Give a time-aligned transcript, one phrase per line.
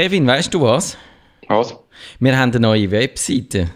[0.00, 0.96] Kevin, weißt du was?
[1.46, 1.78] Was?
[2.20, 3.68] Wir haben eine neue Webseite.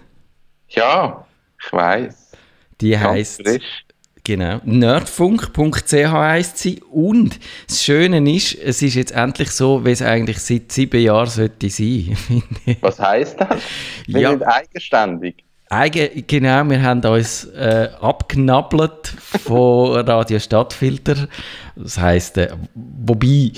[0.71, 1.27] Ja,
[1.63, 2.33] ich weiß.
[2.81, 2.97] Die.
[2.97, 3.85] Frisch.
[4.23, 4.59] Genau.
[4.65, 6.81] Nerdfunk.ch heisst sie.
[6.91, 7.39] Und
[7.69, 11.69] das Schöne ist, es ist jetzt endlich so, wie es eigentlich seit sieben Jahren sollte
[11.69, 12.17] sein.
[12.81, 13.61] Was heisst das?
[14.07, 14.31] Wir ja.
[14.31, 15.45] sind eigenständig.
[15.69, 19.09] Eigen, genau, wir haben uns äh, abknabbelt
[19.45, 21.29] von Radio Stadtfilter.
[21.77, 23.53] Das heisst, äh, wobei,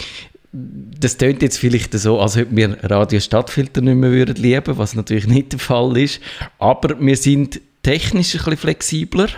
[0.99, 4.95] das tönt jetzt vielleicht so, als ob wir Radio Stadtfilter nicht mehr würden lieben, was
[4.95, 6.21] natürlich nicht der Fall ist.
[6.59, 9.29] Aber wir sind technisch ein bisschen flexibler.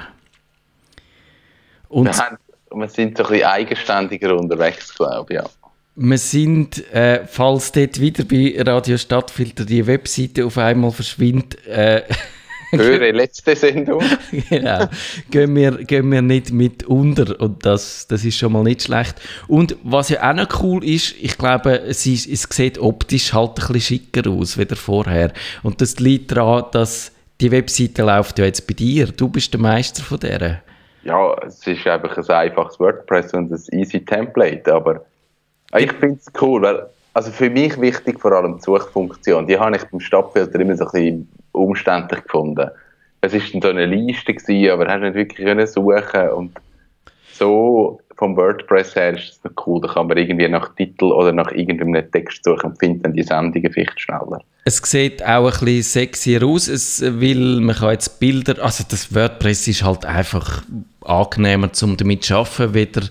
[1.88, 2.36] Und wir, haben,
[2.72, 5.44] wir sind so ein bisschen eigenständiger unterwegs, glaube ich, ja.
[6.00, 12.02] Wir sind, äh, falls dort wieder bei Radio Stadtfilter die Webseite auf einmal verschwindet, äh,
[12.70, 14.02] Höre letzte Sendung.
[14.50, 14.88] genau.
[15.30, 19.16] Gehen wir, gehen wir nicht mit unter und das, das ist schon mal nicht schlecht.
[19.46, 23.50] Und was ja auch noch cool ist, ich glaube, es, ist, es sieht optisch halt
[23.50, 25.32] ein bisschen schicker aus, wie vorher.
[25.62, 29.06] Und das liegt daran, dass die Webseite läuft ja jetzt bei dir.
[29.06, 30.62] Du bist der Meister von der.
[31.04, 35.04] Ja, es ist einfach ein einfaches WordPress und ein easy Template, aber
[35.76, 39.46] ich finde es cool, weil also für mich wichtig vor allem die Suchfunktion.
[39.46, 42.70] Die habe ich beim Stadtfilter immer so ein bisschen umständlich gefunden.
[43.20, 46.52] Es war dann so eine Liste, gewesen, aber hast nicht wirklich können suchen und
[47.32, 49.80] so vom WordPress her ist es noch cool.
[49.80, 53.22] Da kann man irgendwie nach Titel oder nach irgendeinem Text suchen und findet dann die
[53.22, 54.40] Sendungen viel schneller.
[54.64, 59.14] Es sieht auch ein bisschen sexier aus, es, weil man kann jetzt Bilder, also das
[59.14, 60.62] WordPress ist halt einfach
[61.02, 63.02] angenehmer zum damit zu arbeiten, weder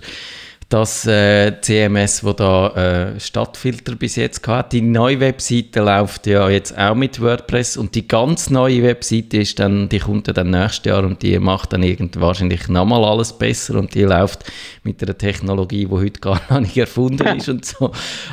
[0.68, 4.74] das äh, CMS, wo da äh, Stadtfilter bis jetzt hat.
[4.74, 9.58] Die neue Webseite läuft ja jetzt auch mit WordPress und die ganz neue Webseite ist
[9.58, 13.32] dann, die kommt ja dann nächstes Jahr und die macht dann irgend wahrscheinlich nochmal alles
[13.32, 14.44] besser und die läuft
[14.82, 17.90] mit einer Technologie, die heute gar noch nicht erfunden ist und so.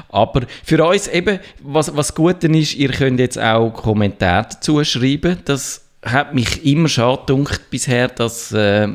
[0.09, 5.37] Aber für uns eben, was, was gut ist, ihr könnt jetzt auch Kommentare dazu schreiben.
[5.45, 8.89] Das hat mich immer schade gedacht bisher, dass äh,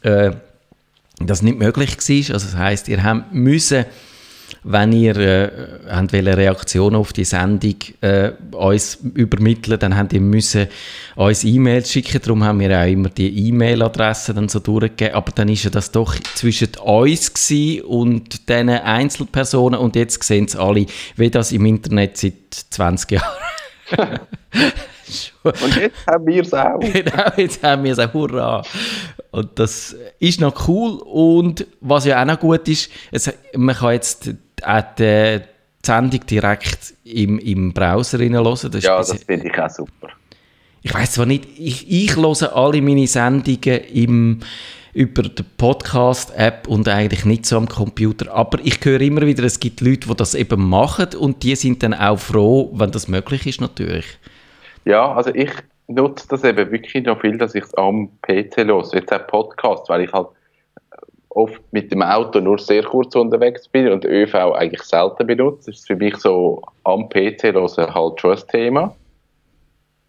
[0.00, 0.32] äh,
[1.26, 2.34] das nicht möglich war.
[2.34, 3.84] Also das heißt, ihr habt müssen,
[4.64, 5.50] wenn ihr äh,
[5.88, 10.66] habt Reaktionen auf die Sendung äh, uns übermitteln, dann habt ihr müssen
[11.16, 12.20] uns E-Mails schicken.
[12.20, 15.14] Darum haben wir auch immer die E-Mail-Adresse dann so durchgegeben.
[15.14, 17.32] Aber dann ist ja das doch zwischen uns
[17.86, 22.34] und diesen Einzelpersonen und jetzt sehen es alle, wie das im Internet seit
[22.70, 24.18] 20 Jahren.
[25.42, 26.80] Und jetzt haben wir es auch.
[26.92, 28.12] Genau, jetzt haben wir es auch.
[28.12, 28.62] Hurra!
[29.30, 31.00] Und das ist noch cool.
[31.04, 35.40] Und was ja auch noch gut ist, es, man kann jetzt auch die
[35.84, 38.70] Sendung direkt im, im Browser hören.
[38.70, 40.08] Das ja, das finde ich auch super.
[40.82, 44.40] Ich weiß zwar nicht, ich, ich höre alle meine Sendungen im,
[44.92, 48.32] über die Podcast-App und eigentlich nicht so am Computer.
[48.32, 51.82] Aber ich höre immer wieder, es gibt Leute, die das eben machen und die sind
[51.82, 54.06] dann auch froh, wenn das möglich ist natürlich.
[54.84, 55.50] Ja, also ich
[55.90, 59.88] nutze das eben wirklich noch viel, dass ich es am PC los, jetzt auch Podcast,
[59.88, 60.28] weil ich halt
[61.30, 65.70] oft mit dem Auto nur sehr kurz unterwegs bin und ÖV eigentlich selten benutze.
[65.70, 68.94] Das ist für mich so am PC los halt schon ein Thema.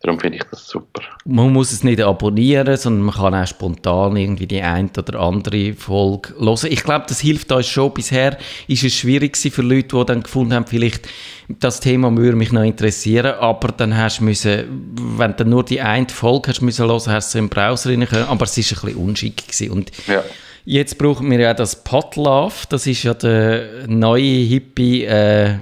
[0.04, 1.04] Darum finde ich das super.
[1.26, 5.74] Man muss es nicht abonnieren, sondern man kann auch spontan irgendwie die eine oder andere
[5.74, 6.72] Folge hören.
[6.72, 7.94] Ich glaube, das hilft uns schon.
[7.94, 11.08] Bisher ist es schwierig für Leute, die dann gefunden haben, vielleicht
[11.60, 15.82] das Thema würde mich noch interessieren, aber dann hast du müssen, wenn du nur die
[15.82, 18.82] eine Folge hast müssen hören, hast du im Browser rein können, aber es ist ein
[18.82, 19.72] bisschen unschick gewesen.
[19.72, 20.24] Und ja.
[20.64, 25.56] Jetzt brauchen wir ja das Podlove, das ist ja der neue Hippie äh,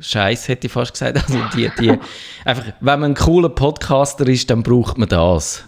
[0.00, 1.16] Scheiß hätte ich fast gesagt.
[1.16, 1.98] Also die, die,
[2.44, 5.64] einfach, wenn man ein cooler Podcaster ist, dann braucht man das.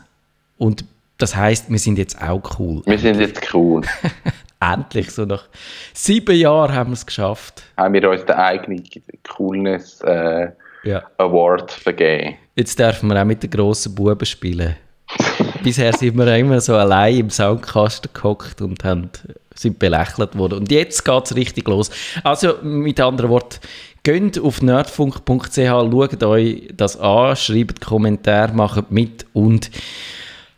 [0.58, 0.84] Und
[1.18, 2.82] das heißt, wir sind jetzt auch cool.
[2.86, 3.82] Wir sind jetzt cool.
[4.60, 5.44] Endlich, so nach
[5.92, 7.64] sieben Jahren haben wir es geschafft.
[7.76, 8.84] Haben wir uns den eigenen
[9.28, 10.48] Coolness äh,
[10.84, 11.02] ja.
[11.18, 12.36] Award vergeben.
[12.54, 14.76] Jetzt dürfen wir auch mit den grossen Buben spielen.
[15.62, 19.10] Bisher sind wir immer so allein im Soundkasten gehockt und haben,
[19.54, 20.58] sind belächelt worden.
[20.60, 21.90] Und jetzt geht es richtig los.
[22.22, 23.58] Also mit anderen Worten,
[24.04, 29.70] Geht auf nerdfunk.ch, schaut euch das an, schreibt Kommentare, macht mit und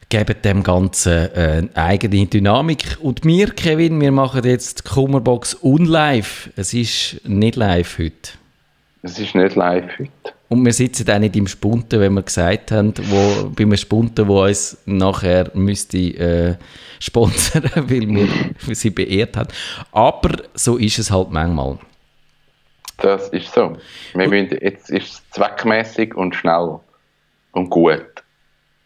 [0.09, 2.97] gebt dem Ganzen äh, eine eigene Dynamik.
[3.03, 6.53] Und wir, Kevin, wir machen jetzt die Kummerbox unlive.
[6.57, 8.31] Es ist nicht live heute.
[9.03, 10.11] Es ist nicht live heute.
[10.49, 14.27] Und wir sitzen auch nicht im Spunten, wenn wir gesagt haben, wo, bei einem Spunten,
[14.27, 16.55] wo uns nachher müsste äh,
[16.99, 19.51] sponsern, weil wir sie beehrt haben.
[19.93, 21.79] Aber so ist es halt manchmal.
[22.99, 23.77] Das ist so.
[24.15, 26.79] Wir müssen, jetzt ist es zweckmäßig und schnell
[27.53, 28.07] und gut.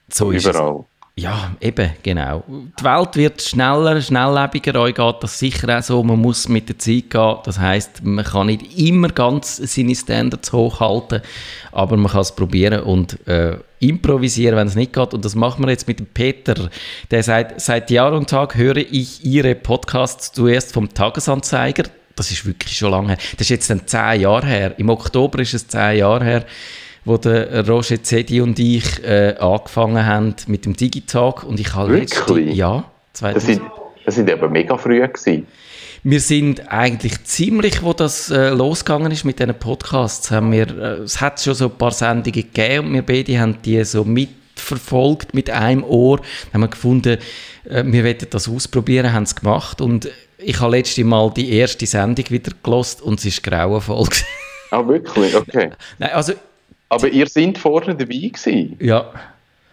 [0.08, 0.84] So ist Überall.
[1.16, 1.22] Es.
[1.22, 2.42] ja, eben, genau.
[2.48, 6.78] Die Welt wird schneller, schnelllebiger, euch geht das sicher auch so, man muss mit der
[6.78, 11.20] Zeit gehen, das heißt, man kann nicht immer ganz seine Standards hochhalten,
[11.72, 15.64] aber man kann es probieren und äh, improvisieren, wenn es nicht geht und das machen
[15.64, 16.70] wir jetzt mit dem Peter,
[17.10, 21.84] der sagt, seit Jahr und Tag höre ich Ihre Podcasts zuerst vom Tagesanzeiger,
[22.18, 25.38] das ist wirklich schon lange her, das ist jetzt dann zehn Jahre her, im Oktober
[25.40, 26.44] ist es zehn Jahre her,
[27.04, 31.92] wo der Roger Zedi und ich äh, angefangen haben mit dem Digitalk und ich habe
[31.92, 32.54] Wirklich?
[32.54, 32.84] ja,
[33.34, 33.62] Das sind,
[34.04, 35.46] das sind aber mega früh gewesen.
[36.04, 41.02] Wir sind eigentlich ziemlich, wo das äh, losgegangen ist mit diesen Podcasts, haben wir, äh,
[41.02, 45.34] es hat schon so ein paar Sendungen gegeben und wir beide haben die so mitverfolgt
[45.34, 46.20] mit einem Ohr,
[46.52, 47.18] haben wir gefunden,
[47.64, 51.86] äh, wir wollten das ausprobieren, haben es gemacht und ich habe letztes Mal die erste
[51.86, 54.08] Sendung wieder gelost und es war grauenvoll.
[54.70, 55.34] Ah, wirklich?
[55.34, 55.70] Okay.
[55.98, 56.34] Nein, also
[56.90, 58.76] Aber ihr seid vorne dabei gewesen?
[58.80, 59.10] Ja.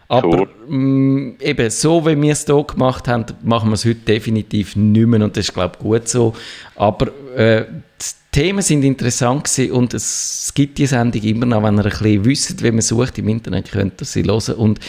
[0.08, 4.78] Aber mh, eben, so wie wir es hier gemacht haben, machen wir es heute definitiv
[4.78, 6.34] nicht mehr und das ist, glaube ich, gut so.
[6.76, 7.66] Aber äh,
[8.00, 11.92] die Themen sind interessant gewesen und es gibt die Sendung immer noch, wenn ihr ein
[11.92, 14.80] bisschen wisst, wie man sucht im Internet, könnt ihr sie hören und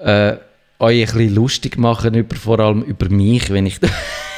[0.00, 0.36] äh,
[0.78, 3.80] euch ein bisschen lustig machen, über, vor allem über mich, wenn ich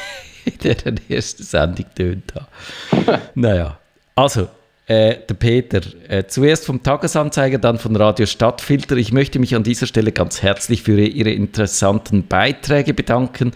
[0.45, 0.75] in der
[1.09, 3.21] ersten Sendung getönt habe.
[3.35, 3.77] naja,
[4.15, 4.47] also,
[4.85, 8.97] äh, der Peter, äh, zuerst vom Tagesanzeiger, dann von Radio Stadtfilter.
[8.97, 13.51] Ich möchte mich an dieser Stelle ganz herzlich für Ihre interessanten Beiträge bedanken.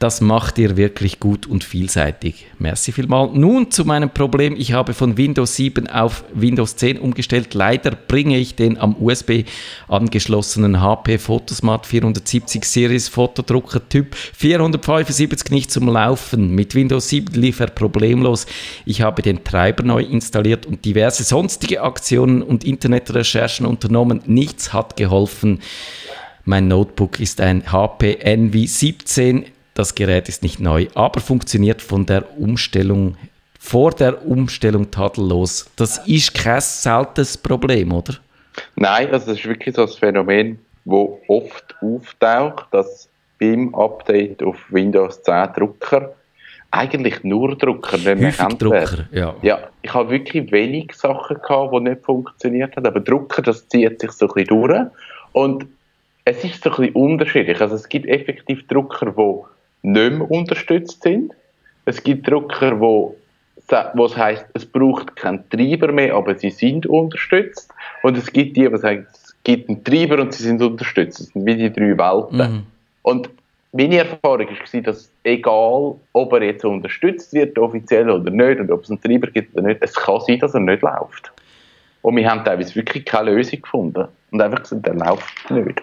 [0.00, 2.46] Das macht ihr wirklich gut und vielseitig.
[2.58, 3.30] Merci vielmal.
[3.32, 4.56] Nun zu meinem Problem.
[4.58, 7.54] Ich habe von Windows 7 auf Windows 10 umgestellt.
[7.54, 9.44] Leider bringe ich den am USB
[9.86, 16.52] angeschlossenen HP Photosmart 470 Series Fotodrucker Typ 475 nicht zum Laufen.
[16.56, 18.46] Mit Windows 7 lief er problemlos.
[18.84, 24.22] Ich habe den Treiber neu installiert diverse sonstige Aktionen und Internetrecherchen unternommen.
[24.26, 25.60] Nichts hat geholfen.
[26.44, 29.46] Mein Notebook ist ein HP Envy 17.
[29.74, 33.16] Das Gerät ist nicht neu, aber funktioniert von der Umstellung
[33.62, 35.70] vor der Umstellung tadellos.
[35.76, 38.14] Das ist kein seltenes Problem, oder?
[38.74, 43.08] Nein, also das ist wirklich so ein Phänomen, das oft auftaucht, dass
[43.38, 46.12] beim Update auf Windows 10 Drucker
[46.72, 48.58] eigentlich nur Drucker mehr Häufig.
[48.58, 49.34] Drucker, ja.
[49.42, 54.00] Ja, ich habe wirklich wenig Sachen gehabt, die nicht funktioniert haben, aber Drucker, das zieht
[54.00, 54.86] sich so ein bisschen durch
[55.32, 55.66] und
[56.24, 57.60] es ist so ein bisschen unterschiedlich.
[57.60, 61.32] Also es gibt effektiv Drucker, die nicht mehr unterstützt sind.
[61.84, 63.16] Es gibt Drucker, wo
[63.68, 67.70] es heisst, es braucht keinen Treiber mehr, aber sie sind unterstützt.
[68.02, 71.20] Und es gibt die, die sagen, es gibt einen Treiber und sie sind unterstützt.
[71.20, 72.36] Das sind wie die drei Welten.
[72.38, 72.62] Mhm.
[73.02, 73.30] Und
[73.72, 78.82] meine Erfahrung war, dass egal, ob er jetzt unterstützt wird, offiziell oder nicht, und ob
[78.82, 81.32] es einen Treiber gibt oder nicht, es kann sein, dass er nicht läuft.
[82.02, 84.08] Und wir haben teilweise wirklich keine Lösung gefunden.
[84.30, 85.82] Und einfach gesagt, der läuft nicht.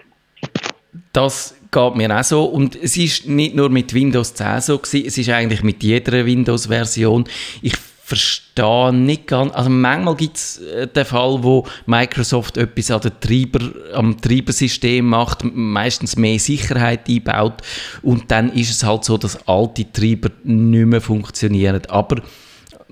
[1.12, 2.44] Das geht mir auch so.
[2.44, 6.24] Und es ist nicht nur mit Windows 10 so gewesen, es ist eigentlich mit jeder
[6.24, 7.24] Windows-Version.
[7.62, 7.74] Ich
[8.10, 13.12] verstehe nicht ganz, also manchmal gibt es äh, den Fall, wo Microsoft etwas an den
[13.20, 17.62] Treiber, am Treibersystem macht, meistens mehr Sicherheit einbaut
[18.02, 21.82] und dann ist es halt so, dass alte Treiber nicht mehr funktionieren.
[21.88, 22.22] Aber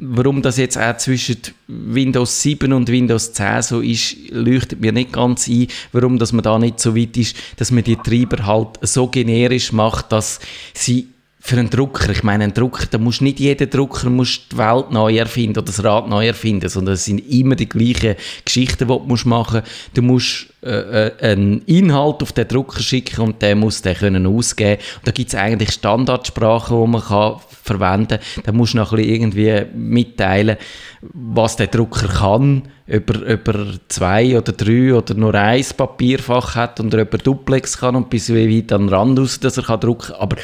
[0.01, 5.13] Warum das jetzt auch zwischen Windows 7 und Windows 10 so ist, leuchtet mir nicht
[5.13, 5.67] ganz ein.
[5.91, 9.73] Warum dass man da nicht so weit ist, dass man die Treiber halt so generisch
[9.73, 10.39] macht, dass
[10.73, 11.09] sie
[11.49, 14.91] für einen Drucker, ich meine, ein Drucker, da muss nicht jeder Drucker muss die Welt
[14.91, 19.15] neu erfinden oder das Rad neu erfinden, sondern es sind immer die gleichen Geschichten, die
[19.15, 19.67] du machen musst.
[19.95, 24.27] Du musst äh, äh, einen Inhalt auf den Drucker schicken und der muss den können
[24.27, 24.83] ausgeben.
[24.97, 28.45] Und da gibt es eigentlich Standardsprachen, die man kann verwenden kann.
[28.45, 30.59] Da musst du noch ein bisschen irgendwie mitteilen,
[31.01, 36.57] was der Drucker kann, ob er, ob er zwei oder drei oder nur ein Papierfach
[36.57, 39.57] hat und ob er Duplex kann und bis wie weit an den Rand raus, dass
[39.57, 40.39] er kann drucken kann.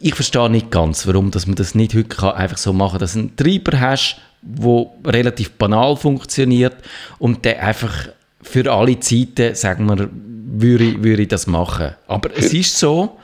[0.00, 3.00] Ich verstehe nicht ganz, warum dass man das nicht heute kann, einfach so machen kann,
[3.00, 6.76] dass du einen Treiber hast, der relativ banal funktioniert
[7.18, 8.08] und der einfach
[8.42, 11.94] für alle Zeiten, sagen wir, würde, würde ich das machen.
[12.08, 13.18] Aber es ist so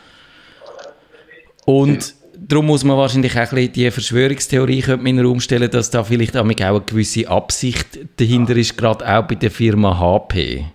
[1.65, 5.41] und darum muss man wahrscheinlich auch ein bisschen die Verschwörungstheorie könnte man in den Raum
[5.41, 9.99] stellen, dass da vielleicht auch eine gewisse Absicht dahinter ist, gerade auch bei der Firma
[9.99, 10.67] HP.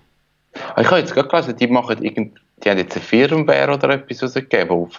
[0.78, 4.24] Ich habe jetzt gerade gelesen, die, machen irgend, die haben jetzt eine Firmware oder etwas
[4.24, 4.94] rausgegeben, die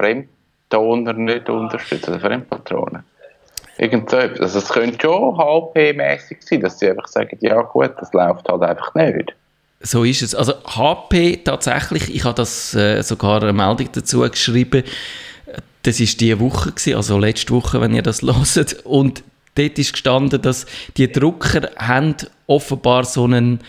[0.72, 3.04] Fremdtoner nicht unterstützt, oder Fremdpatronen.
[3.78, 4.40] Irgend so etwas.
[4.40, 8.62] Also es könnte schon HP-mäßig sein, dass sie einfach sagen, ja gut, das läuft halt
[8.62, 9.34] einfach nicht.
[9.80, 10.34] So ist es.
[10.34, 14.84] Also HP tatsächlich, ich habe das äh, sogar eine Meldung dazu geschrieben,
[15.82, 18.22] das ist die Woche gewesen, also letzte Woche, wenn ihr das
[18.54, 18.74] hört.
[18.84, 19.24] Und
[19.56, 22.14] dort ist gestanden, dass die Drucker haben
[22.46, 23.60] offenbar so einen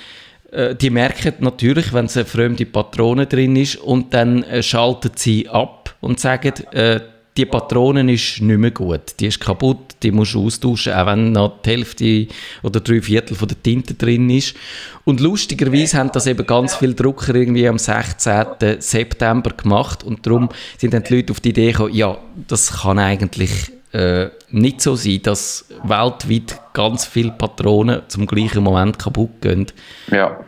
[0.52, 5.12] äh, die merken natürlich, wenn es eine fremde Patrone drin ist und dann äh, schalten
[5.16, 7.00] sie ab und sagen, äh,
[7.36, 11.32] die Patrone ist nicht mehr gut, die ist kaputt, die musst du austauschen, auch wenn
[11.32, 12.28] noch die Hälfte
[12.62, 14.56] oder drei Viertel von der Tinte drin ist.
[15.04, 18.46] Und lustigerweise haben das eben ganz viele Drucker irgendwie am 16.
[18.80, 22.18] September gemacht und darum sind dann die Leute auf die Idee gekommen, ja,
[22.48, 29.00] das kann eigentlich äh, nicht so sein, dass weltweit ganz viele Patronen zum gleichen Moment
[29.00, 29.68] kaputt gehen.
[30.12, 30.40] Ja.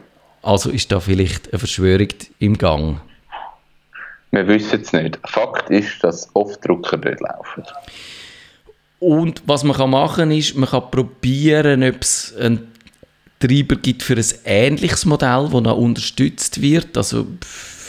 [0.44, 3.02] Also ist da vielleicht eine Verschwörung im Gang.
[4.36, 5.18] Wir wissen es nicht.
[5.26, 7.64] Fakt ist, dass oft Drucker dort laufen.
[9.00, 12.70] Und was man kann machen ist, man kann probieren, ob es einen
[13.40, 17.28] Treiber gibt für ein ähnliches Modell, das noch unterstützt wird, also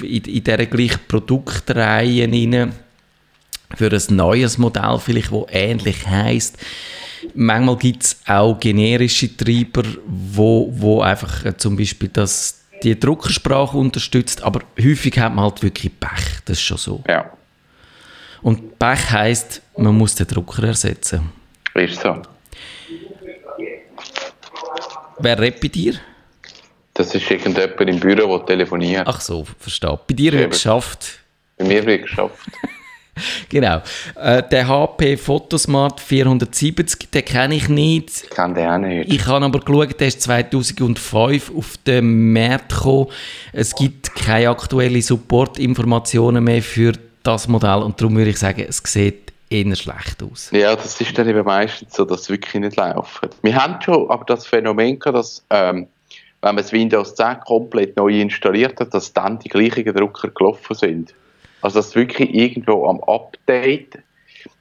[0.01, 2.73] in, in dieser gleichen Produktreihe rein,
[3.77, 6.59] für ein neues Modell vielleicht, das ähnlich heißt.
[7.35, 13.77] Manchmal gibt es auch generische Treiber, wo, wo einfach äh, zum Beispiel das, die Druckersprache
[13.77, 17.03] unterstützt, aber häufig hat man halt wirklich Pech, das ist schon so.
[17.09, 17.33] Ja.
[18.43, 21.33] Und Pech heisst, man muss den Drucker ersetzen.
[21.75, 22.23] Ist so.
[25.19, 25.95] Wer redet bei dir?
[26.95, 29.07] Das ist irgendjemand im Büro, der telefoniert.
[29.07, 29.99] Ach so, verstehe.
[30.07, 31.19] Bei dir wird geschafft.
[31.59, 32.39] Bei mir wird geschafft.
[33.49, 33.81] Genau.
[34.17, 38.25] Äh, der HP Photosmart 470, den kenne ich nicht.
[38.25, 39.13] Ich kann den auch nicht.
[39.13, 43.07] Ich habe aber geschaut, der ist 2005 auf den Markt gekommen.
[43.53, 46.93] Es gibt keine aktuellen Support-Informationen mehr für
[47.23, 50.51] das Modell und darum würde ich sagen, es sieht eher schlecht aus.
[50.53, 53.31] Ja, das ist dann eben meistens so, dass es wirklich nicht laufen.
[53.43, 55.87] Wir haben schon aber das Phänomen gehabt, dass ähm,
[56.43, 60.75] wenn man das Windows 10 komplett neu installiert hat, dass dann die gleichen Drucker gelaufen
[60.75, 61.15] sind.
[61.67, 63.99] Also dass wirklich irgendwo am Update,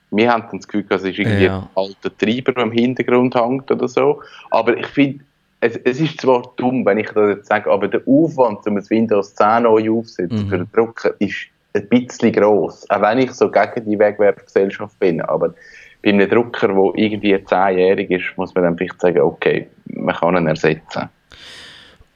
[0.09, 1.59] wir haben dann das Gefühl, es ist irgendwie Ja.
[1.59, 4.23] ein alter Treiber, der im Hintergrund hängt oder so.
[4.49, 5.23] Aber ich finde,
[5.59, 8.89] es, es ist zwar dumm, wenn ich das jetzt sage, aber der Aufwand, um das
[8.89, 10.49] Windows 10 neu aufzusetzen Mhm.
[10.49, 11.35] für den Drucker, ist
[11.73, 12.89] ein bisschen gross.
[12.89, 15.21] Auch wenn ich so gegen die Wegwerfgesellschaft bin.
[15.21, 15.53] Aber
[16.01, 20.37] bei einem Drucker, der irgendwie zehnjährig ist, muss man dann vielleicht sagen, okay, man kann
[20.37, 21.07] ihn ersetzen.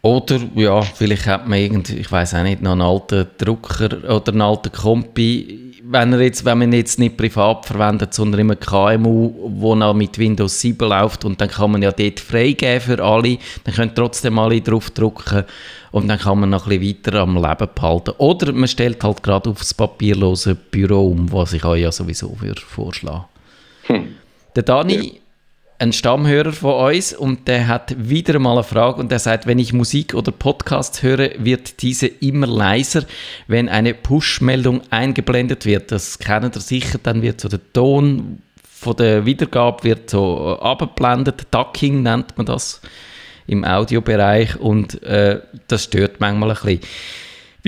[0.02, 4.32] Oder, ja, vielleicht hat man irgendwie, ich weiß auch nicht, noch einen alten Drucker oder
[4.32, 5.74] einen alten Kompi.
[5.84, 10.18] Wenn, er jetzt, wenn man jetzt nicht privat verwendet, sondern immer KMU, wo noch mit
[10.18, 14.40] Windows 7 läuft und dann kann man ja dort freigeben für alle, dann können trotzdem
[14.40, 15.44] alle drauf drucken
[15.92, 18.12] und dann kann man noch ein bisschen weiter am Leben behalten.
[18.20, 22.62] Oder man stellt halt gerade aufs papierlose Büro um, was ich euch ja sowieso würde
[22.62, 23.26] vorschlagen.
[24.56, 25.20] Der Dani,
[25.80, 29.60] ein Stammhörer von uns, und der hat wieder mal eine Frage und der sagt, wenn
[29.60, 33.04] ich Musik oder Podcasts höre, wird diese immer leiser,
[33.48, 35.92] wenn eine Push-Meldung eingeblendet wird.
[35.92, 38.42] Das kennen ihr sicher, dann wird so der Ton
[38.80, 42.82] von der Wiedergabe wird so äh, abgeblendet, Ducking nennt man das
[43.46, 46.80] im Audiobereich und äh, das stört manchmal ein bisschen.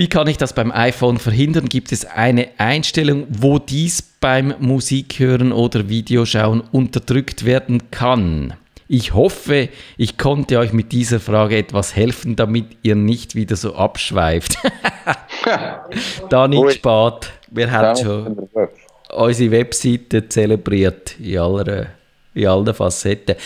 [0.02, 1.68] Wie kann ich das beim iPhone verhindern?
[1.68, 8.54] Gibt es eine Einstellung, wo dies beim Musikhören oder Videoschauen unterdrückt werden kann?
[8.88, 13.76] Ich hoffe, ich konnte euch mit dieser Frage etwas helfen, damit ihr nicht wieder so
[13.76, 14.56] abschweift.
[16.28, 17.30] da nicht spät.
[17.52, 18.48] Wir haben schon
[19.14, 21.86] unsere Webseite zelebriert in aller,
[22.34, 23.36] in allen Facetten.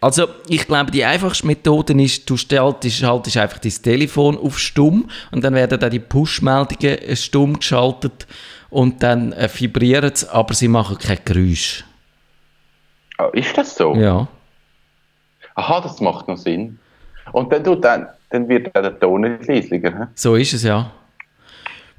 [0.00, 5.08] Also ich glaube, die einfachste Methode ist, du stellst, schaltest einfach dein Telefon auf stumm
[5.32, 8.26] und dann werden dann die Push-Meldungen äh, stumm geschaltet
[8.70, 11.84] und dann äh, vibrieren sie, aber sie machen kein Geräusch.
[13.18, 13.94] Ah, ist das so?
[13.94, 14.26] Ja.
[15.54, 16.78] Aha, das macht noch Sinn.
[17.32, 19.90] Und dann, tut dann, dann wird der Ton nicht leislicher.
[19.90, 20.06] hä?
[20.14, 20.90] So ist es ja.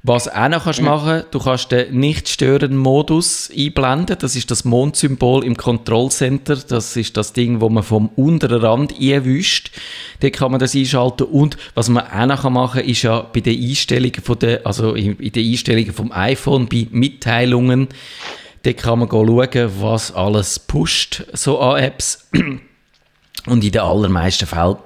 [0.08, 4.16] Was auch noch kannst machen, du kannst den Nicht-Stören-Modus einblenden.
[4.16, 6.54] Das ist das Mondsymbol im Kontrollcenter.
[6.54, 9.72] Das ist das Ding, wo man vom unteren Rand einwischt.
[10.20, 11.24] Dort kann man das einschalten.
[11.24, 14.94] Und was man auch noch machen kann, ist ja bei den Einstellungen von der, also
[14.94, 17.88] in, in den Einstellungen vom iPhone, bei Mitteilungen,
[18.62, 22.30] dort kann man schauen, was alles pusht, so an Apps.
[22.32, 24.76] Und in den allermeisten Fällen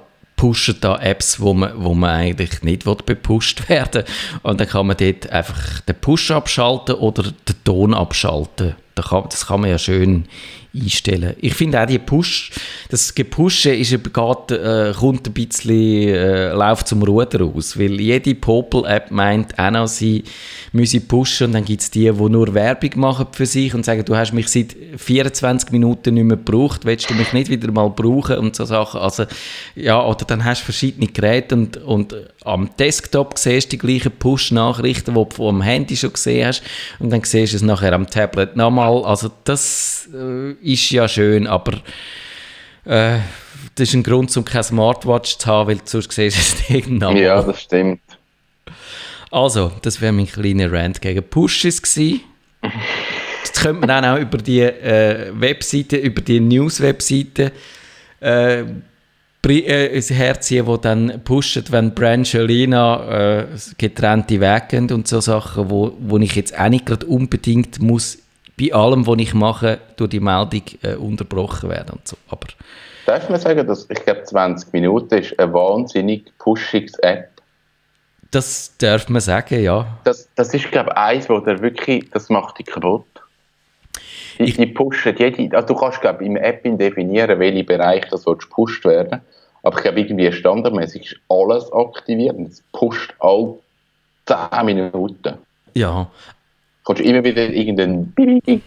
[0.41, 4.03] pushen da Apps, wo man, wo man eigentlich nicht will bepusht werden
[4.41, 8.75] Und dann kann man dort einfach den Push abschalten oder den Ton abschalten.
[8.95, 10.25] Das kann man ja schön
[10.73, 11.35] einstellen.
[11.41, 12.51] Ich finde auch die Push,
[12.89, 17.99] das Gepusche ist, eben geht, äh, kommt ein bisschen, äh, läuft zum Ruder aus, weil
[17.99, 20.23] jede Popel-App meint auch noch, sie
[20.71, 24.05] müsse pushen und dann gibt es die, die nur Werbung machen für sich und sagen,
[24.05, 27.89] du hast mich seit 24 Minuten nicht mehr gebraucht, willst du mich nicht wieder mal
[27.89, 29.01] brauchen und so Sachen.
[29.01, 29.25] Also,
[29.75, 34.11] ja, oder dann hast du verschiedene Geräte und, und am Desktop siehst du die gleichen
[34.11, 36.63] Push-Nachrichten, die du am Handy schon gesehen hast
[36.99, 38.80] und dann siehst du es nachher am Tablet nochmal.
[38.81, 41.81] Also das äh, ist ja schön, aber
[42.85, 43.19] Äh,
[43.75, 47.15] das ist ein Grund, um keine Smartwatch zu haben, weil sonst siehst du es irgendwann.
[47.15, 48.01] Ja, das stimmt.
[49.29, 52.21] Also, das wäre mein kleiner Rant gegen Pushes gewesen.
[53.43, 57.51] Jetzt könnte man dann auch über die äh, Webseite, über die News-Webseite
[58.19, 58.63] äh,
[59.43, 63.47] äh, herziehen, die dann pushen, wenn Brangelina äh,
[63.77, 68.17] getrennte Wege und so Sachen, wo, wo ich jetzt auch nicht gerade unbedingt muss
[68.59, 72.17] bei allem, was ich mache, durch die Meldung äh, unterbrochen werden und so.
[72.29, 72.47] Aber
[73.05, 77.29] Darf man sagen, dass ich glaube 20 Minuten ist eine wahnsinnig Pushings-App?
[78.29, 79.85] Das darf man sagen, ja.
[80.03, 83.05] Das, das ist glaube ich eins, wo der wirklich, das macht dich kaputt.
[84.39, 88.23] Die, Ich- die pushen jede, also du kannst glaube im App definieren, welche Bereiche das
[88.25, 89.21] gepusht werden.
[89.63, 93.55] Aber ich glaube irgendwie standardmäßig ist alles aktiviert und es pusht alle
[94.25, 95.35] 10 Minuten.
[95.73, 96.07] Ja,
[96.85, 98.61] Kannst du immer wieder irgendeinen Bing,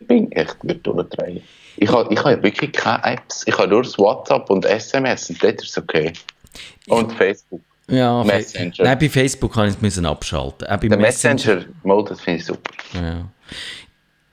[0.00, 1.42] Bing, echt durchdrehen.
[1.76, 3.44] Ich habe ich hab ja wirklich keine Apps.
[3.46, 6.12] Ich habe nur das WhatsApp und SMS und das ist okay.
[6.88, 7.60] Und Facebook.
[7.88, 8.84] ja Messenger.
[8.84, 10.66] Nein, bei Facebook kann ich es abschalten.
[10.68, 12.72] Auch bei Der Messenger-Mode, das finde ich super.
[12.94, 13.28] Ja.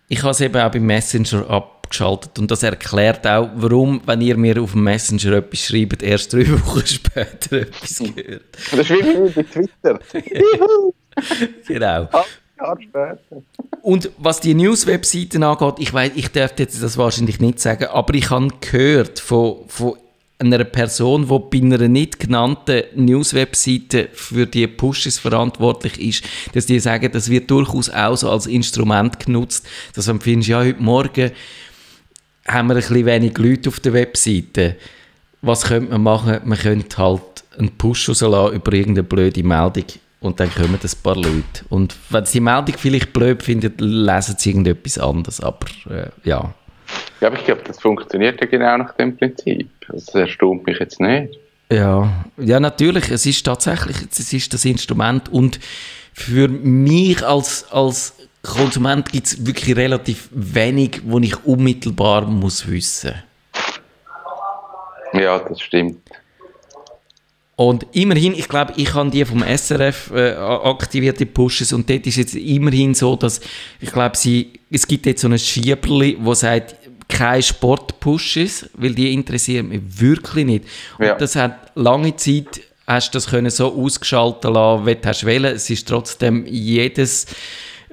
[0.07, 4.35] Ich habe es eben auch beim Messenger abgeschaltet und das erklärt auch, warum, wenn ihr
[4.37, 8.43] mir auf dem Messenger etwas schreibt, erst drei Wochen später etwas gehört.
[8.71, 9.99] Das ist wie bei Twitter.
[11.67, 12.07] Genau.
[13.81, 18.13] Und was die News-Webseiten angeht, ich weiß, ich darf jetzt das wahrscheinlich nicht sagen, aber
[18.13, 19.95] ich habe gehört von, von
[20.39, 26.23] einer Person, die bei einer nicht genannten News-Webseite für die Pushes verantwortlich ist,
[26.53, 30.59] dass die sagen, das wird durchaus auch so als Instrument genutzt, dass man findest, ja,
[30.59, 31.31] heute Morgen
[32.47, 34.75] haben wir ein bisschen wenig Leute auf der Webseite.
[35.41, 36.39] Was könnte man machen?
[36.45, 37.21] Man könnte halt
[37.57, 39.85] einen Push rauslassen über irgendeine blöde Meldung
[40.21, 41.65] und dann kommen ein paar Leute.
[41.69, 45.41] Und wenn sie die Meldung vielleicht blöd finden, lesen sie irgendetwas anderes.
[45.41, 46.53] Aber äh, ja.
[47.21, 49.69] Ja, aber ich glaube, das funktioniert ja genau nach dem Prinzip.
[49.87, 51.37] Das erstaunt mich jetzt nicht.
[51.71, 53.11] Ja, ja, natürlich.
[53.11, 55.59] Es ist tatsächlich, es ist das Instrument und
[56.13, 63.13] für mich als, als Konsument gibt es wirklich relativ wenig, wo ich unmittelbar muss wissen.
[65.13, 66.09] Ja, das stimmt.
[67.59, 72.15] Und immerhin, ich glaube, ich habe die vom SRF äh, aktivierte Pushes und dort ist
[72.15, 73.41] jetzt immerhin so, dass
[73.81, 76.75] ich glaube, sie, es gibt jetzt so ein Schieberli, wo sagt,
[77.09, 80.63] kein Sport-Pushes, weil die interessieren mich wirklich nicht.
[80.99, 81.15] Und Ja.
[81.15, 85.55] das hat lange Zeit, hast du das können so ausgeschalten lassen, wie du wollen.
[85.55, 87.25] Es ist trotzdem jedes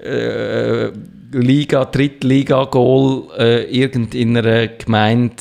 [0.00, 0.92] äh,
[1.32, 5.34] Liga, Drittliga-Goal äh, irgend in einer Gemeinde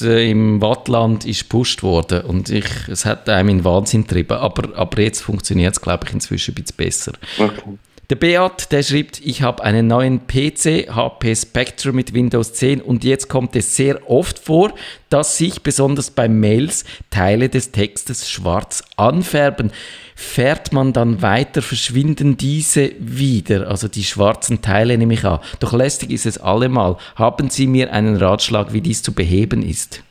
[0.00, 4.76] äh, im Wattland ist gepusht worden und ich, es hat einem in Wahnsinn getrieben, aber,
[4.76, 7.12] aber jetzt funktioniert es, glaube ich, inzwischen ein bisschen besser.
[7.38, 7.78] Okay.
[8.08, 13.02] Der Beat, der schreibt, ich habe einen neuen PC, HP Spectrum mit Windows 10 und
[13.02, 14.72] jetzt kommt es sehr oft vor,
[15.10, 19.72] dass sich besonders bei Mails Teile des Textes schwarz anfärben.
[20.14, 25.40] Fährt man dann weiter, verschwinden diese wieder, also die schwarzen Teile nehme ich an.
[25.58, 26.98] Doch lästig ist es allemal.
[27.16, 30.04] Haben Sie mir einen Ratschlag, wie dies zu beheben ist?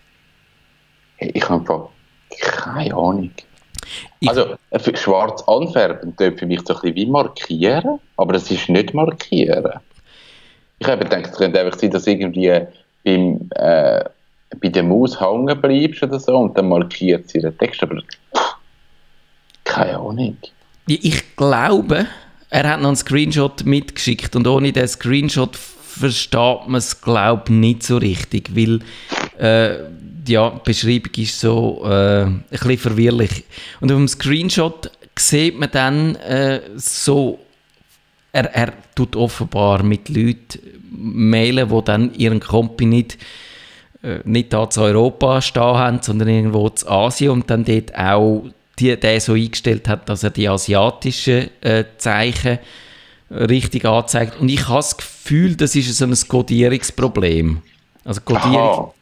[1.15, 1.87] Hey, Ich habe
[2.41, 3.31] keine Ahnung.
[4.19, 4.55] Ich- Also,
[4.95, 9.71] schwarz anfärben tut für mich so ein bisschen wie markieren, aber das ist nicht markieren.
[10.79, 12.61] Ich habe gedacht, es könnte einfach sein, dass irgendwie
[13.03, 14.03] beim, äh,
[14.59, 18.55] bei der Maus hängen bleibst oder so und dann markiert sie den Text, aber pff,
[19.63, 20.37] keine Ahnung.
[20.87, 22.05] Ich glaube,
[22.49, 27.51] er hat noch einen Screenshot mitgeschickt und ohne den Screenshot versteht man es, glaube ich,
[27.51, 28.79] nicht so richtig, weil
[29.39, 29.79] äh,
[30.27, 33.43] ja, die Beschreibung ist so äh, ein bisschen verwirrlich.
[33.81, 37.39] Und auf dem Screenshot sieht man dann äh, so,
[38.31, 40.59] er, er tut offenbar mit Leuten
[40.91, 43.17] mailen, die dann ihren Kompi nicht
[44.05, 48.45] äh, nicht da zu Europa stehen haben, sondern irgendwo zu Asien und dann dort auch
[48.77, 52.59] die, der so eingestellt hat, dass er die asiatischen äh, Zeichen
[53.31, 54.39] richtig anzeigt.
[54.39, 57.61] Und ich habe das Gefühl, das ist so ein Codierungsproblem.
[58.03, 58.93] Also Codierung.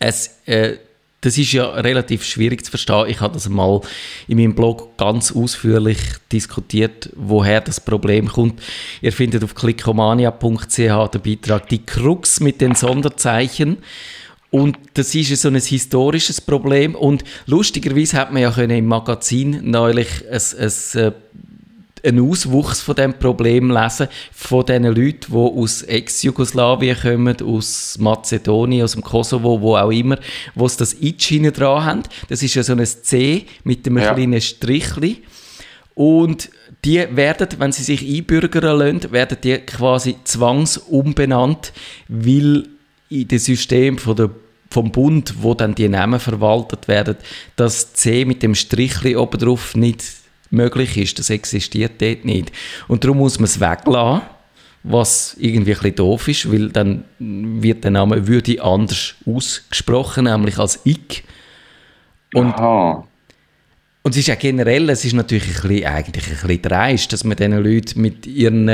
[0.00, 0.78] Es, äh,
[1.20, 3.04] das ist ja relativ schwierig zu verstehen.
[3.08, 3.82] Ich habe das mal
[4.26, 5.98] in meinem Blog ganz ausführlich
[6.32, 8.60] diskutiert, woher das Problem kommt.
[9.02, 13.78] Ihr findet auf klickomania.ch den Beitrag «Die Krux mit den Sonderzeichen».
[14.50, 16.94] Und das ist so ein historisches Problem.
[16.94, 21.12] Und lustigerweise hat man ja können im Magazin neulich ein, ein, äh,
[22.04, 28.84] einen Auswuchs von dem Problem lesen, von den Leuten, die aus Ex-Jugoslawien kommen, aus Mazedonien,
[28.84, 30.18] aus dem Kosovo, wo auch immer,
[30.54, 32.02] wo sie das Itch hinten dran haben.
[32.28, 34.14] Das ist ja so ein C mit einem Ja.
[34.14, 35.22] kleinen Strichli.
[35.94, 36.50] Und
[36.84, 41.72] die werden, wenn sie sich einbürgern lassen, werden die quasi zwangsumbenannt,
[42.08, 42.68] weil
[43.10, 44.30] in dem System von der
[44.72, 47.16] vom Bund, wo dann die Namen verwaltet werden,
[47.56, 50.00] dass C mit dem Strichli oben drauf nicht
[50.50, 51.18] möglich ist.
[51.18, 52.52] Das existiert dort nicht.
[52.88, 54.22] Und darum muss man es weglassen,
[54.82, 60.58] was irgendwie ein bisschen doof ist, weil dann wird der Name würde anders ausgesprochen, nämlich
[60.58, 61.24] als ich.
[62.32, 63.06] Und, Aha.
[64.02, 67.24] und es ist ja generell, es ist natürlich ein bisschen, eigentlich ein bisschen dreist, dass
[67.24, 68.68] man diesen Leuten mit ihren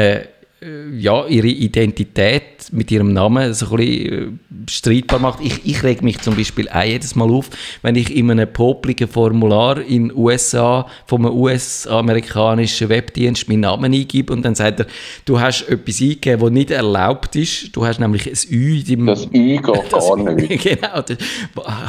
[0.62, 5.40] ja, ihre Identität mit ihrem Namen so ein bisschen äh, streitbar macht.
[5.42, 7.50] Ich, ich reg mich zum Beispiel auch jedes Mal auf,
[7.82, 14.32] wenn ich in einem popligen Formular in den USA vom US-amerikanischen Webdienst meinen Namen eingebe
[14.32, 14.86] und dann sagt er,
[15.26, 17.76] du hast etwas eingegeben, das nicht erlaubt ist.
[17.76, 19.06] Du hast nämlich ein Ü deinem...
[19.06, 20.62] Das Ü geht gar nicht.
[20.62, 21.18] genau, das,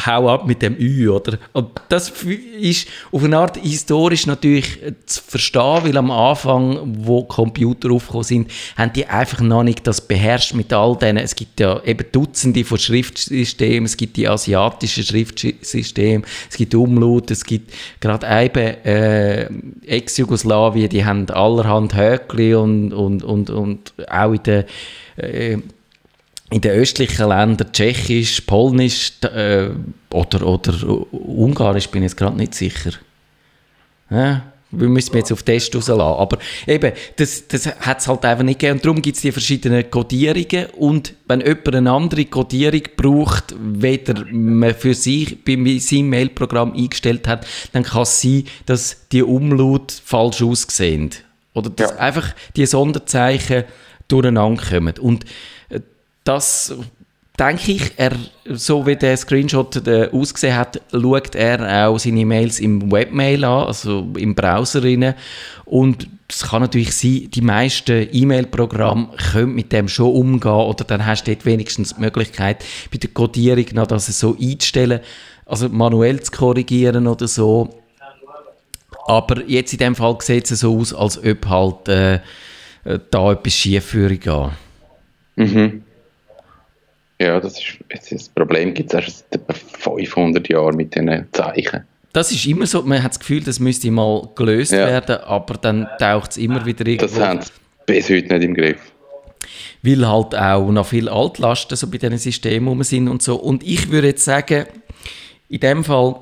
[0.06, 1.40] hau ab mit dem Ü, oder?
[1.54, 2.12] Und das
[2.60, 8.52] ist auf eine Art historisch natürlich zu verstehen, weil am Anfang, wo Computer aufgekommen sind,
[8.78, 11.18] haben die einfach noch nicht das beherrscht mit all denen.
[11.18, 17.32] Es gibt ja eben Dutzende von Schriftsystemen, es gibt die asiatischen Schriftsysteme, es gibt Umlaut,
[17.32, 19.50] es gibt gerade eben äh,
[19.86, 24.64] Ex-Jugoslawien, die haben allerhand Höckli und, und, und, und auch in den
[25.18, 25.58] äh,
[26.50, 29.70] in den östlichen Ländern, Tschechisch, Polnisch äh,
[30.12, 30.74] oder, oder
[31.12, 32.92] Ungarisch, bin ich jetzt gerade nicht sicher.
[34.10, 36.02] Ja, wir müssen jetzt auf Test rauslassen.
[36.02, 38.78] Aber eben, das, das hat es halt einfach nicht gegeben.
[38.78, 40.68] Und darum gibt es die verschiedenen Codierungen.
[40.78, 47.28] Und wenn jemand eine andere Codierung braucht, weder man für sich bei seinem Mailprogramm eingestellt
[47.28, 51.12] hat, dann kann es sein, dass die Umlaut falsch aussehen.
[51.54, 51.98] Oder dass ja.
[51.98, 53.64] einfach die Sonderzeichen
[54.08, 54.98] durcheinander kommen.
[55.00, 55.26] Und
[55.70, 55.80] äh,
[56.24, 56.76] das
[57.40, 58.14] denke ich, er,
[58.46, 63.68] so wie der Screenshot äh, ausgesehen hat, schaut er auch seine Mails im Webmail an,
[63.68, 65.14] also im Browser rein.
[65.66, 71.06] Und es kann natürlich sein, die meisten E-Mail-Programme können mit dem schon umgehen oder dann
[71.06, 75.02] hast du dort wenigstens die Möglichkeit, bei der Codierung noch das so einzustellen,
[75.46, 77.82] also manuell zu korrigieren oder so.
[79.06, 82.16] Aber jetzt in dem Fall sieht es so aus, als ob halt äh,
[82.84, 84.52] äh da etwas schief würde gehen.
[85.38, 85.84] Mhm.
[87.20, 91.84] Ja, das ist das Problem gibt es erst seit etwa 500 Jahren mit diesen Zeichen.
[92.14, 94.88] Das ist immer so, man hat das Gefühl, das müsste mal gelöst ja.
[94.88, 97.16] werden, aber dann taucht es immer wieder irgendwo.
[97.16, 97.52] Das haben sie
[97.86, 98.80] bis heute nicht im Griff.
[99.82, 103.36] Weil halt auch noch viele Altlasten so bei diesen Systemen sind und so.
[103.36, 104.66] Und ich würde jetzt sagen,
[105.50, 106.16] in dem Fall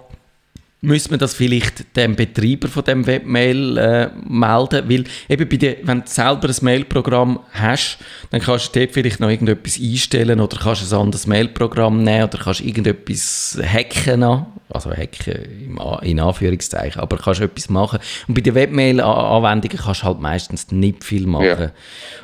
[0.85, 5.77] müsste man das vielleicht dem Betreiber von dem Webmail äh, melden, weil eben bei dir,
[5.83, 7.97] wenn du selber ein Mailprogramm hast,
[8.31, 12.37] dann kannst du dort vielleicht noch irgendetwas einstellen oder kannst ein anderes Mailprogramm nehmen oder
[12.37, 14.23] kannst irgendetwas hacken
[14.69, 17.99] also hacken in Anführungszeichen, aber kannst etwas machen.
[18.27, 21.45] Und bei den Webmail-Anwendungen kannst du halt meistens nicht viel machen.
[21.45, 21.71] Ja.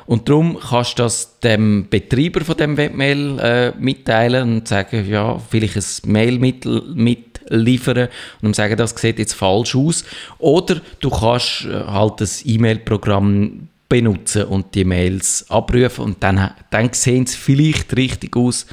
[0.06, 5.38] Und darum kannst du das dem Betreiber von dem Webmail äh, mitteilen und sagen, ja,
[5.38, 7.32] vielleicht ein Mail mit, mit
[8.52, 10.04] und sagen, das sieht jetzt falsch aus.
[10.38, 16.92] Oder du kannst äh, halt das E-Mail-Programm benutzen und die Mails abrufen und dann, dann
[16.92, 18.66] sehen sie vielleicht richtig aus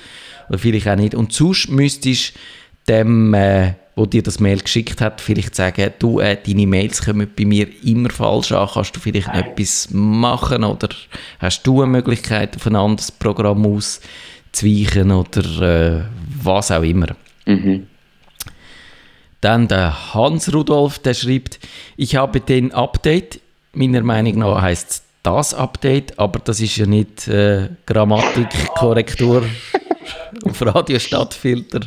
[0.49, 1.15] oder vielleicht auch nicht.
[1.15, 6.19] Und sonst müsstest du dem, äh, wo dir das Mail geschickt hat, vielleicht sagen, du,
[6.19, 10.89] äh, deine Mails kommen bei mir immer falsch an, kannst du vielleicht etwas machen oder
[11.39, 16.03] hast du eine Möglichkeit, auf ein anderes Programm auszuweichen oder äh,
[16.41, 17.07] was auch immer.
[17.45, 17.87] Mhm.
[19.41, 21.59] Dann der Hans Rudolf, der schreibt,
[21.95, 23.39] ich habe den Update,
[23.73, 29.43] meiner Meinung nach heißt es das Update, aber das ist ja nicht äh, Grammatikkorrektur
[30.43, 31.81] auf Radiostadtfilter,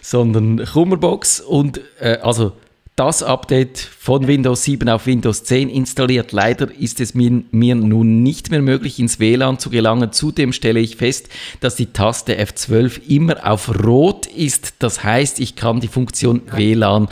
[0.00, 1.40] sondern Kummerbox.
[1.40, 2.52] Und äh, also
[2.96, 6.32] das Update von Windows 7 auf Windows 10 installiert.
[6.32, 10.12] Leider ist es mir, mir, nun nicht mehr möglich, ins WLAN zu gelangen.
[10.12, 11.28] Zudem stelle ich fest,
[11.60, 14.74] dass die Taste F12 immer auf Rot ist.
[14.80, 17.08] Das heißt, ich kann die Funktion WLAN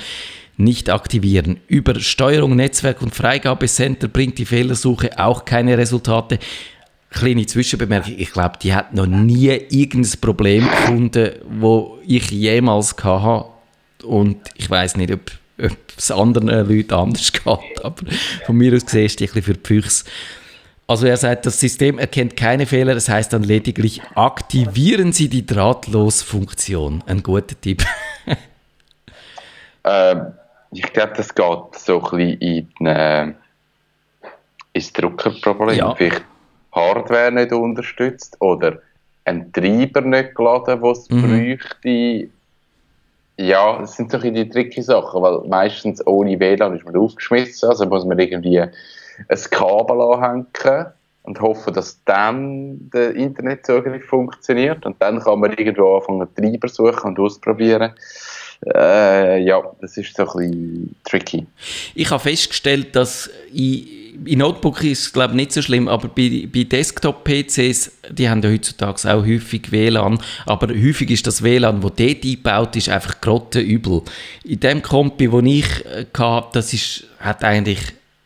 [0.59, 1.61] nicht aktivieren.
[1.67, 6.39] Über Steuerung, Netzwerk und Freigabecenter bringt die Fehlersuche auch keine Resultate.
[7.09, 13.47] Kleine Zwischenbemerkung, ich glaube, die hat noch nie irgendein Problem gefunden, wo ich jemals hatte.
[14.05, 17.85] Und ich weiß nicht, ob ob es anderen Leuten anders geht.
[17.85, 18.03] Aber
[18.47, 20.05] von mir aus gesehen ist die ein bisschen für die Füchse.
[20.87, 25.47] Also er sagt, das System erkennt keine Fehler, das heißt dann lediglich aktivieren Sie die
[25.47, 27.05] Drahtlosfunktion.
[27.07, 27.85] Ein guter Tipp.
[29.85, 30.33] ähm,
[30.73, 33.33] ich glaube, das geht so ein bisschen in äh,
[34.73, 35.77] ins Druckerproblem.
[35.77, 35.95] Ja.
[35.95, 36.25] Vielleicht
[36.73, 38.79] Hardware nicht unterstützt oder
[39.25, 41.23] ein Treiber nicht geladen, was es mhm.
[41.23, 42.31] bräuchte
[43.41, 47.87] ja, das sind so die tricky Sachen, weil meistens ohne WLAN ist man aufgeschmissen, also
[47.87, 48.71] muss man irgendwie ein
[49.51, 50.47] Kabel anhängen
[51.23, 57.11] und hoffe, dass dann der Internetzugriff funktioniert und dann kann man irgendwo anfangen, Treiber suchen
[57.11, 57.93] und ausprobieren.
[58.67, 61.47] Äh, ja, das ist so ein bisschen tricky.
[61.95, 66.47] Ich habe festgestellt, dass ich in Notebook ist es glaube nicht so schlimm, aber bei,
[66.53, 71.93] bei Desktop-PCs, die haben ja heutzutage auch häufig WLAN, aber häufig ist das WLAN, das
[71.97, 74.03] dort eingebaut ist, einfach grottenübel.
[74.45, 77.81] In dem Kompi, wo ich äh, hatte, das ist, hat eigentlich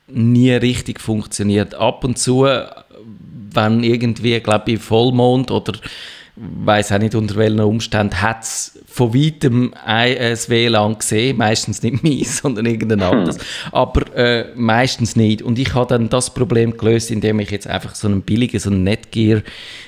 [0.08, 1.74] nie richtig funktioniert.
[1.74, 2.46] Ab und zu,
[3.52, 5.74] wenn irgendwie, glaube ich, Vollmond oder
[6.36, 11.82] weiß auch nicht unter welchen Umständen, hat es von weitem ein, ein WLAN gesehen, meistens
[11.82, 13.18] nicht meins, sondern irgendein hm.
[13.18, 13.44] anderes, hm.
[13.72, 15.42] aber äh, meistens nicht.
[15.42, 18.70] Und ich habe dann das Problem gelöst, indem ich jetzt einfach so einen billigen, so
[18.70, 19.42] einen Netgear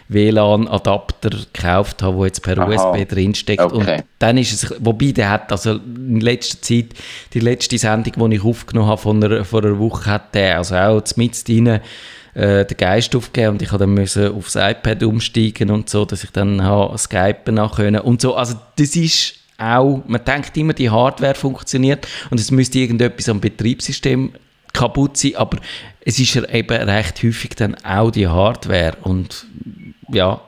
[0.09, 2.69] WLAN-Adapter gekauft habe, wo jetzt per Aha.
[2.69, 3.63] USB drinsteckt.
[3.63, 3.77] Okay.
[3.77, 6.87] Und dann ist es, wobei der hat, also in letzter Zeit,
[7.35, 10.77] die letzte Sendung, die ich aufgenommen habe von einer, vor einer Woche, hat der also
[10.77, 11.81] auch mit rein
[12.37, 16.23] äh, den Geist aufgegeben und ich habe dann müssen aufs iPad umsteigen und so, dass
[16.23, 18.35] ich dann habe Skypen nachher und so.
[18.35, 23.41] Also das ist auch, man denkt immer, die Hardware funktioniert und es müsste irgendetwas am
[23.41, 24.33] Betriebssystem
[24.75, 25.59] kaputt sein, aber
[26.01, 29.47] es ist ja eben recht häufig dann auch die Hardware und
[30.11, 30.39] ja,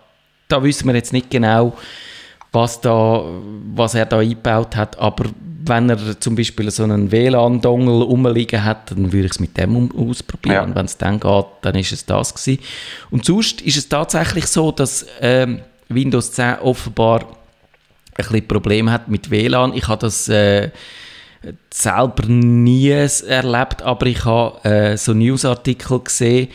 [0.49, 1.75] da wissen wir jetzt nicht genau,
[2.59, 3.25] was, da,
[3.75, 5.27] was er da eingebaut hat, aber
[5.69, 9.91] wenn er zum Beispiel so einen WLAN-Dongle rumliegen hat, dann würde ich es mit dem
[9.93, 10.71] ausprobieren.
[10.71, 10.75] Ja.
[10.75, 12.63] Wenn es dann geht, dann ist es das gewesen.
[13.11, 17.27] Und sonst ist es tatsächlich so, dass ähm, Windows 10 offenbar ein
[18.17, 19.75] bisschen Probleme hat mit WLAN.
[19.75, 20.71] Ich habe das äh,
[21.71, 26.49] selber nie erlebt, aber ich habe äh, so Newsartikel gesehen,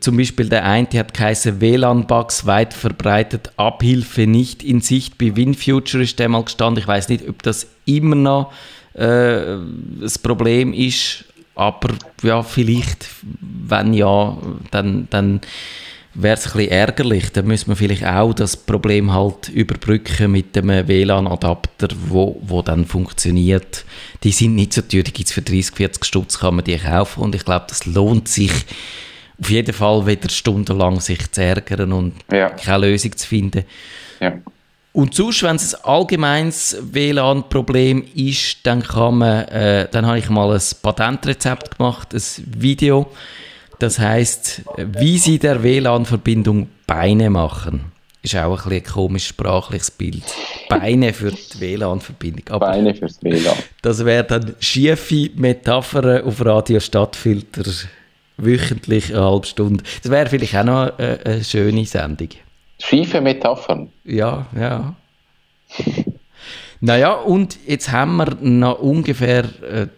[0.00, 5.18] zum Beispiel der eine hat geheißen WLAN-Bugs weit verbreitet, Abhilfe nicht in Sicht.
[5.18, 6.82] Bei WinFuture ist der mal gestanden.
[6.82, 8.52] Ich weiß nicht, ob das immer noch
[8.94, 9.56] äh,
[10.00, 11.90] das Problem ist, aber
[12.22, 13.08] ja, vielleicht,
[13.40, 14.36] wenn ja,
[14.70, 15.40] dann, dann
[16.14, 17.32] wäre es ein bisschen ärgerlich.
[17.32, 22.84] Dann müssen wir vielleicht auch das Problem halt überbrücken mit dem WLAN-Adapter, wo, wo dann
[22.84, 23.84] funktioniert.
[24.24, 26.76] Die sind nicht so teuer, die gibt es für 30, 40 Stutz, kann man die
[26.78, 28.52] kaufen und ich glaube, das lohnt sich
[29.40, 32.50] auf jeden Fall wieder stundenlang sich zu ärgern und ja.
[32.50, 33.64] keine Lösung zu finden.
[34.20, 34.34] Ja.
[34.92, 40.28] Und sonst, wenn es ein allgemeines WLAN-Problem ist, dann kann man, äh, dann habe ich
[40.28, 43.06] mal ein Patentrezept gemacht, ein Video.
[43.78, 44.62] Das heißt,
[44.98, 47.92] wie Sie der WLAN-Verbindung Beine machen.
[48.22, 50.24] Ist auch ein, ein komisch sprachliches Bild.
[50.68, 52.58] Beine für die WLAN-Verbindung.
[52.58, 53.54] Beine fürs WLAN.
[53.82, 57.62] Das wäre dann schiefe Metaphern auf Radio Stadtfilter
[58.38, 59.84] wöchentlich eine halbe Stunde.
[60.02, 62.28] Das wäre vielleicht auch noch eine, eine schöne Sendung.
[62.80, 63.90] Schiefe Metaphern.
[64.04, 64.94] Ja, ja.
[66.80, 69.88] naja, und jetzt haben wir noch ungefähr äh,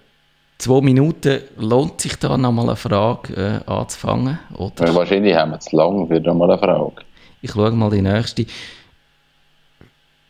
[0.59, 1.41] zwei Minuten.
[1.59, 4.39] Lohnt sich da noch mal eine Frage äh, anzufangen?
[4.57, 4.87] Oder?
[4.87, 7.03] Ja, wahrscheinlich haben wir zu lang für noch mal eine Frage.
[7.43, 8.47] Ich schaue mal die nächste.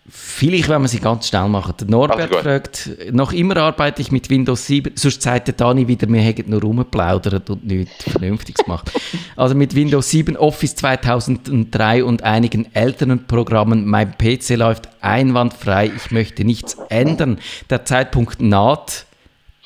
[0.09, 1.75] Vielleicht, wenn wir sie ganz schnell machen.
[1.79, 5.87] Der Norbert also fragt, noch immer arbeite ich mit Windows 7, sonst sagt der Dani
[5.87, 8.91] wieder, wir hätten nur rumgeplaudert und nichts Vernünftiges gemacht.
[9.37, 16.11] Also mit Windows 7, Office 2003 und einigen älteren Programmen, mein PC läuft einwandfrei, ich
[16.11, 17.39] möchte nichts ändern.
[17.71, 19.07] Der Zeitpunkt naht,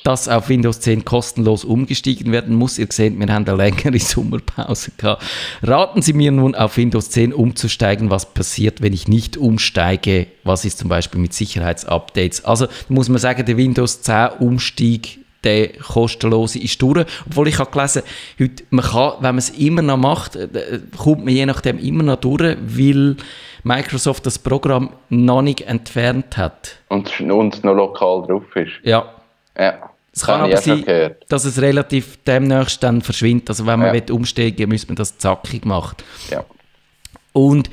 [0.04, 2.78] dass auf Windows 10 kostenlos umgestiegen werden muss.
[2.78, 5.24] Ihr seht, wir haben eine längere Sommerpause gehabt.
[5.62, 8.10] Raten Sie mir nun, auf Windows 10 umzusteigen.
[8.10, 10.26] Was passiert, wenn ich nicht umsteige?
[10.44, 12.44] Was ist zum Beispiel mit Sicherheitsupdates?
[12.44, 17.06] Also muss man sagen, der Windows 10 Umstieg der kostenlose ist durch.
[17.26, 18.02] Obwohl ich habe gelesen,
[18.40, 20.48] heute, man kann, wenn man es immer noch macht, äh,
[20.96, 23.16] kommt man je nachdem immer noch durch, weil
[23.62, 26.78] Microsoft das Programm noch nicht entfernt hat.
[26.88, 28.72] Und, und noch lokal drauf ist.
[28.84, 29.06] Ja.
[29.58, 29.93] Ja.
[30.14, 30.84] Es kann aber sein,
[31.28, 33.50] dass es relativ demnächst dann verschwindet.
[33.50, 34.06] Also wenn man ja.
[34.06, 35.96] will umsteigen muss man das zackig machen.
[36.30, 36.44] Ja.
[37.32, 37.68] Und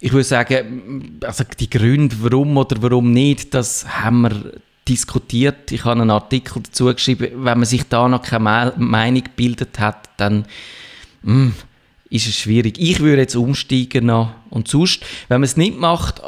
[0.00, 4.52] ich würde sagen, also die Gründe, warum oder warum nicht, das haben wir
[4.86, 5.72] diskutiert.
[5.72, 7.44] Ich habe einen Artikel dazu geschrieben.
[7.44, 10.44] Wenn man sich da noch keine Meinung gebildet hat, dann
[11.22, 11.54] mh, hm,
[12.10, 12.78] ist es schwierig.
[12.78, 14.34] Ich würde jetzt umsteigen noch.
[14.50, 16.20] Und sonst, wenn man es nicht macht,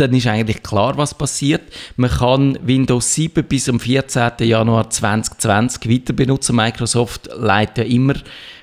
[0.00, 1.62] dann ist eigentlich klar, was passiert.
[1.96, 4.32] Man kann Windows 7 bis am 14.
[4.40, 6.56] Januar 2020 weiter benutzen.
[6.56, 8.14] Microsoft leitet ja immer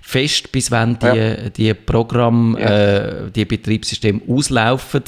[0.02, 1.50] fest, bis wenn die, ja.
[1.50, 2.68] die Programm, ja.
[2.68, 5.04] äh, die Betriebssysteme auslaufen.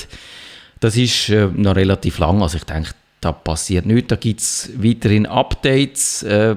[0.79, 2.41] Das ist äh, noch relativ lang.
[2.41, 4.09] Also ich denke, da passiert nichts.
[4.09, 6.23] Da gibt es weiterhin Updates.
[6.23, 6.55] Äh,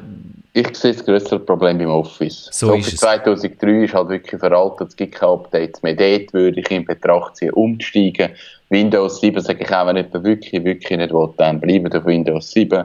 [0.61, 2.49] ich sehe das größere Problem beim Office.
[2.53, 5.94] So, so ist 2003 ist halt wirklich veraltet, es gibt keine Updates mehr.
[5.94, 8.31] Dort würde ich in Betracht ziehen, umzusteigen.
[8.68, 12.51] Windows 7 sage ich auch, wenn jemand wirklich, wirklich nicht will, dann bleiben auf Windows
[12.51, 12.85] 7.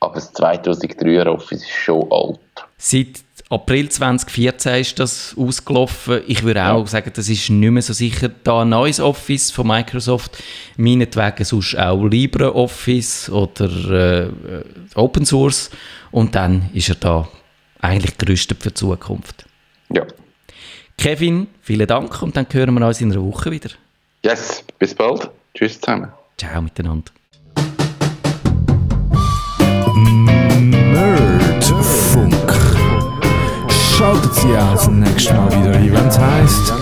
[0.00, 2.38] Aber das 2003er Office ist schon alt.
[2.76, 6.20] Seit April 2014 ist das ausgelaufen.
[6.26, 6.86] Ich würde auch ja.
[6.86, 8.28] sagen, das ist nicht mehr so sicher.
[8.42, 10.42] Da ein neues Office von Microsoft,
[10.76, 14.64] meinetwegen sonst auch LibreOffice oder äh,
[14.96, 15.70] Open Source.
[16.10, 17.28] Und dann ist er da
[17.80, 19.46] eigentlich gerüstet für die Zukunft.
[19.90, 20.04] Ja.
[20.98, 23.70] Kevin, vielen Dank und dann hören wir uns in einer Woche wieder.
[24.24, 25.30] Yes, bis bald.
[25.54, 26.10] Tschüss zusammen.
[26.36, 27.15] Ciao miteinander.
[33.96, 35.72] Schaltet Sie auch das nächste Mal wieder.
[35.72, 36.72] Ein, wenn es heisst